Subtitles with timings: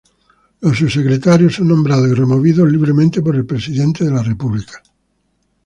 [0.61, 4.81] Los subsecretarios son nombrados y removidos libremente por el presidente de la República.